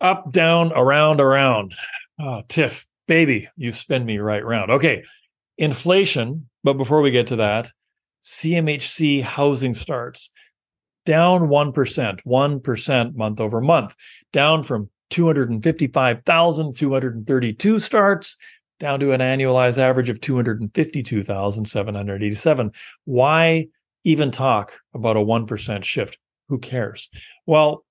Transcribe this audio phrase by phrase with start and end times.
[0.00, 1.74] Up, down, around, around.
[2.20, 4.70] Oh, Tiff, baby, you spin me right round.
[4.70, 5.02] Okay.
[5.56, 6.48] Inflation.
[6.62, 7.72] But before we get to that,
[8.22, 10.30] CMHC housing starts
[11.04, 13.96] down 1%, 1% month over month,
[14.32, 18.36] down from 255,232 starts
[18.78, 22.72] down to an annualized average of 252,787.
[23.04, 23.66] Why
[24.04, 26.18] even talk about a 1% shift?
[26.48, 27.08] Who cares?
[27.46, 27.84] Well,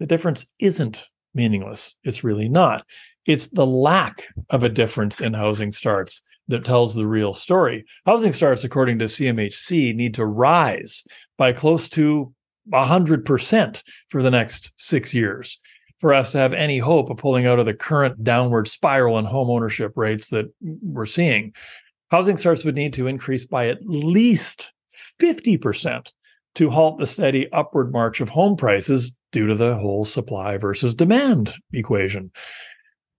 [0.00, 1.96] the difference isn't meaningless.
[2.04, 2.84] It's really not.
[3.26, 7.84] It's the lack of a difference in housing starts that tells the real story.
[8.06, 11.04] Housing starts, according to CMHC, need to rise
[11.36, 12.32] by close to
[12.72, 15.58] 100% for the next six years
[15.98, 19.24] for us to have any hope of pulling out of the current downward spiral in
[19.24, 21.52] home ownership rates that we're seeing.
[22.10, 24.72] Housing starts would need to increase by at least
[25.20, 26.12] 50%
[26.54, 30.94] to halt the steady upward march of home prices due to the whole supply versus
[30.94, 32.30] demand equation.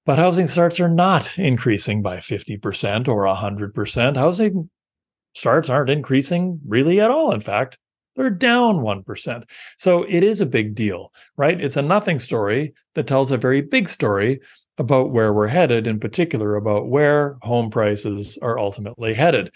[0.06, 4.16] But housing starts are not increasing by 50% or 100%.
[4.18, 4.70] Housing
[5.36, 7.32] starts aren't increasing really at all.
[7.32, 7.78] In fact,
[8.16, 9.44] they're down 1%.
[9.78, 11.60] So it is a big deal, right?
[11.60, 14.40] It's a nothing story that tells a very big story
[14.78, 19.54] about where we're headed, in particular, about where home prices are ultimately headed.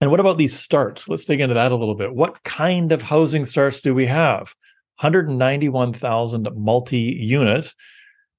[0.00, 1.08] And what about these starts?
[1.08, 2.14] Let's dig into that a little bit.
[2.14, 4.54] What kind of housing starts do we have?
[5.00, 7.72] 191,000 multi unit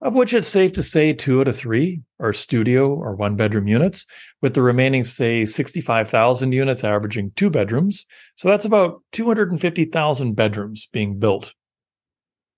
[0.02, 3.68] of which it's safe to say two out of three are studio or one bedroom
[3.68, 4.06] units,
[4.42, 8.06] with the remaining, say, 65,000 units averaging two bedrooms.
[8.36, 11.54] So that's about 250,000 bedrooms being built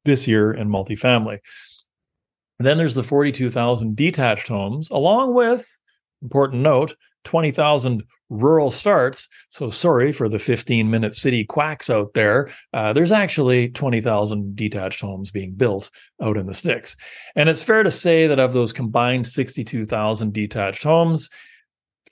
[0.04, 1.40] this year in multifamily.
[2.60, 5.66] And then there's the 42,000 detached homes, along with,
[6.22, 9.28] important note, 20,000 rural starts.
[9.50, 12.50] So sorry for the 15 minute city quacks out there.
[12.74, 15.90] Uh, there's actually 20,000 detached homes being built
[16.22, 16.96] out in the sticks.
[17.36, 21.30] And it's fair to say that of those combined 62,000 detached homes,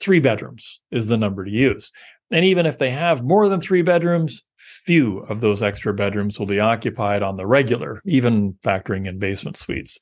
[0.00, 1.92] three bedrooms is the number to use.
[2.30, 6.46] And even if they have more than three bedrooms, few of those extra bedrooms will
[6.46, 9.98] be occupied on the regular, even factoring in basement suites.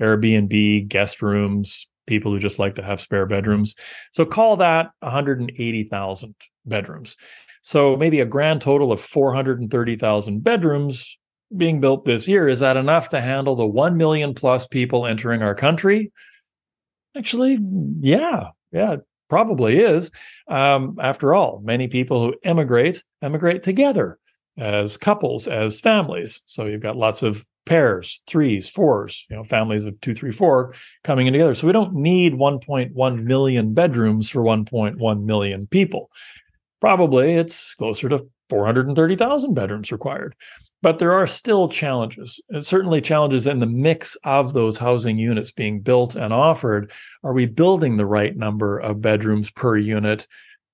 [0.00, 3.74] Airbnb, guest rooms, people who just like to have spare bedrooms.
[4.12, 6.34] So call that 180,000
[6.64, 7.16] bedrooms.
[7.62, 11.18] So maybe a grand total of 430,000 bedrooms
[11.56, 12.48] being built this year.
[12.48, 16.12] Is that enough to handle the 1 million plus people entering our country?
[17.16, 17.58] Actually,
[18.00, 18.96] yeah, yeah,
[19.28, 20.10] probably is.
[20.48, 24.18] Um, after all, many people who emigrate emigrate together
[24.56, 26.42] as couples, as families.
[26.46, 30.74] So you've got lots of pairs, threes, fours, you know, families of two, three, four
[31.04, 31.54] coming in together.
[31.54, 36.10] So we don't need 1.1 million bedrooms for 1.1 million people.
[36.80, 40.34] Probably it's closer to 430,000 bedrooms required.
[40.82, 45.50] But there are still challenges, and certainly challenges in the mix of those housing units
[45.50, 46.92] being built and offered.
[47.24, 50.28] Are we building the right number of bedrooms per unit?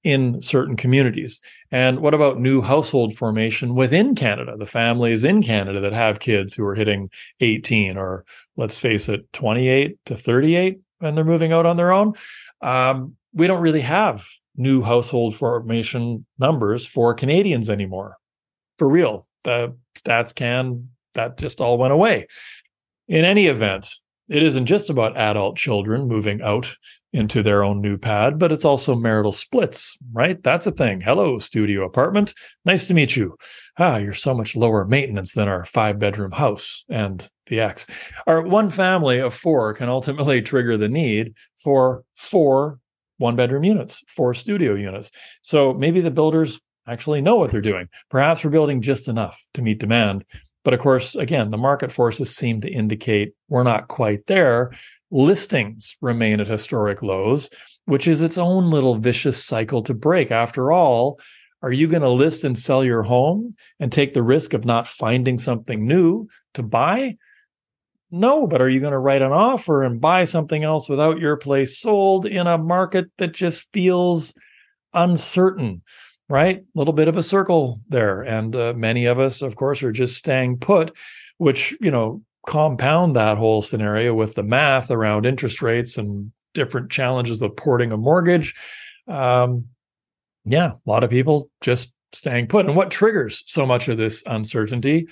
[0.05, 1.41] In certain communities.
[1.71, 4.57] And what about new household formation within Canada?
[4.57, 7.09] The families in Canada that have kids who are hitting
[7.39, 8.25] 18 or
[8.57, 12.15] let's face it, 28 to 38 and they're moving out on their own.
[12.63, 14.27] Um, we don't really have
[14.57, 18.17] new household formation numbers for Canadians anymore.
[18.79, 19.27] For real.
[19.45, 22.29] The StatsCan, that just all went away.
[23.09, 23.89] In any event,
[24.33, 26.75] it isn't just about adult children moving out
[27.13, 30.43] into their own new pad, but it's also marital splits, right?
[30.43, 31.03] That's a thing.
[31.03, 32.33] Hello, studio apartment.
[32.65, 33.37] Nice to meet you.
[33.79, 37.87] Ah, you're so much lower maintenance than our five bedroom house and the ex.
[38.27, 42.79] Our one family of four can ultimately trigger the need for four
[43.19, 45.11] one bedroom units, four studio units.
[45.43, 47.89] So maybe the builders actually know what they're doing.
[48.11, 50.25] Perhaps we're building just enough to meet demand.
[50.65, 54.73] But of course, again, the market forces seem to indicate we're not quite there
[55.13, 57.51] listings remain at historic lows,
[57.85, 60.31] which is its own little vicious cycle to break.
[60.31, 61.21] After all,
[61.63, 64.89] are you going to list and sell your home and take the risk of not
[64.89, 67.17] finding something new to buy?
[68.11, 71.37] No, but are you going to write an offer and buy something else without your
[71.37, 74.35] place sold in a market that just feels
[74.93, 75.83] uncertain?
[76.33, 76.61] Right?
[76.61, 78.23] A little bit of a circle there.
[78.23, 80.97] And uh, many of us, of course, are just staying put,
[81.37, 86.91] which, you know, compound that whole scenario with the math around interest rates and different
[86.91, 88.55] challenges of porting a mortgage.
[89.09, 89.67] Um,
[90.47, 92.65] yeah, a lot of people just staying put.
[92.65, 95.09] And what triggers so much of this uncertainty?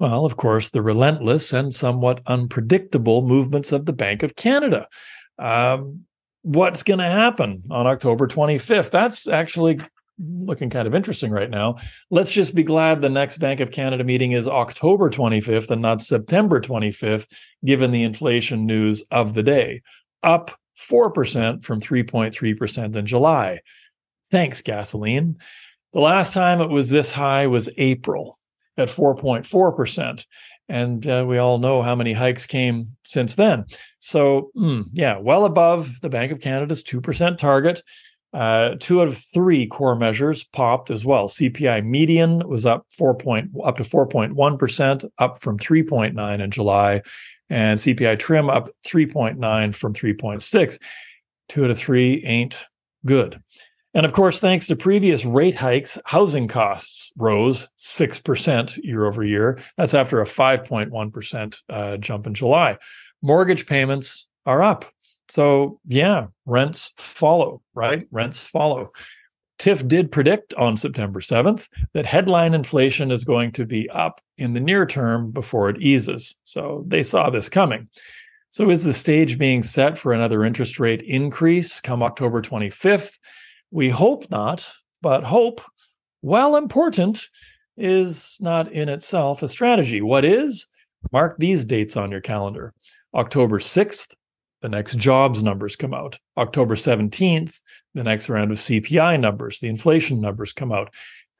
[0.00, 4.88] Well, of course, the relentless and somewhat unpredictable movements of the Bank of Canada.
[5.38, 6.06] Um,
[6.42, 8.90] what's going to happen on October 25th?
[8.90, 9.78] That's actually
[10.20, 11.76] looking kind of interesting right now.
[12.10, 16.02] Let's just be glad the next Bank of Canada meeting is October 25th and not
[16.02, 17.26] September 25th,
[17.64, 19.82] given the inflation news of the day.
[20.22, 23.60] Up 4% from 3.3% in July.
[24.30, 25.38] Thanks, gasoline.
[25.92, 28.38] The last time it was this high was April
[28.76, 30.26] at 4.4%.
[30.68, 33.64] And uh, we all know how many hikes came since then.
[33.98, 37.82] So, mm, yeah, well above the Bank of Canada's 2% target.
[38.32, 41.28] Uh, two out of three core measures popped as well.
[41.28, 47.02] CPI median was up four point up to 4.1%, up from 3.9 in July,
[47.48, 50.80] and CPI trim up 3.9 from 3.6.
[51.48, 52.66] Two out of three ain't
[53.04, 53.42] good.
[53.92, 59.58] And of course, thanks to previous rate hikes, housing costs rose 6% year over year.
[59.76, 62.78] That's after a 5.1% uh, jump in July.
[63.20, 64.84] Mortgage payments are up.
[65.30, 68.06] So, yeah, rents follow, right?
[68.10, 68.90] Rents follow.
[69.60, 74.54] Tiff did predict on September 7th that headline inflation is going to be up in
[74.54, 76.36] the near term before it eases.
[76.44, 77.88] So they saw this coming.
[78.50, 83.18] So is the stage being set for another interest rate increase come October 25th?
[83.70, 84.68] We hope not,
[85.02, 85.60] but hope,
[86.22, 87.28] while important,
[87.76, 90.00] is not in itself a strategy.
[90.00, 90.68] What is?
[91.12, 92.74] Mark these dates on your calendar.
[93.14, 94.14] October 6th,
[94.62, 96.18] the next jobs numbers come out.
[96.36, 97.60] October 17th,
[97.94, 100.92] the next round of CPI numbers, the inflation numbers come out.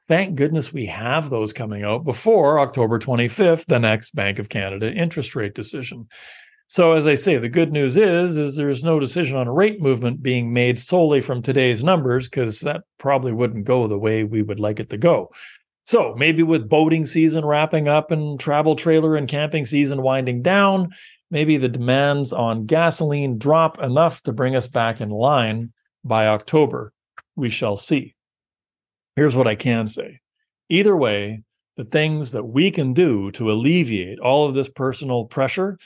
[0.07, 4.91] Thank goodness we have those coming out before October 25th, the next Bank of Canada
[4.91, 6.09] interest rate decision.
[6.67, 10.23] So as I say, the good news is is there's no decision on rate movement
[10.23, 14.59] being made solely from today's numbers because that probably wouldn't go the way we would
[14.59, 15.31] like it to go.
[15.83, 20.91] So maybe with boating season wrapping up and travel trailer and camping season winding down,
[21.31, 25.71] maybe the demands on gasoline drop enough to bring us back in line
[26.03, 26.93] by October.
[27.35, 28.15] We shall see.
[29.15, 30.19] Here's what I can say.
[30.69, 31.43] Either way,
[31.77, 35.79] the things that we can do to alleviate all of this personal pressure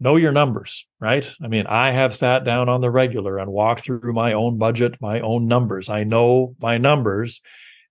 [0.00, 1.30] know your numbers, right?
[1.42, 4.96] I mean, I have sat down on the regular and walked through my own budget,
[5.00, 5.90] my own numbers.
[5.90, 7.42] I know my numbers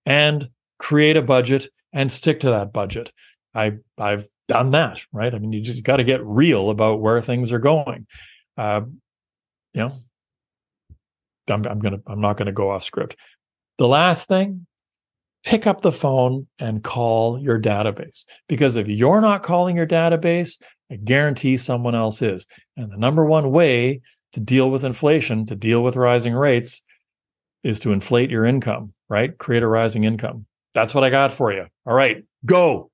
[0.04, 3.12] and create a budget and stick to that budget.
[3.54, 5.32] I I've done that, right?
[5.32, 8.08] I mean, you just got to get real about where things are going.
[8.58, 8.80] Uh,
[9.72, 9.92] you know,
[11.48, 13.14] I'm, I'm gonna I'm not gonna go off script.
[13.78, 14.66] The last thing,
[15.44, 20.60] pick up the phone and call your database because if you're not calling your database,
[20.90, 22.48] I guarantee someone else is.
[22.76, 24.00] And the number one way
[24.32, 26.82] to deal with inflation, to deal with rising rates,
[27.62, 29.38] is to inflate your income, right?
[29.38, 30.46] Create a rising income.
[30.74, 31.66] That's what I got for you.
[31.86, 32.89] All right, go.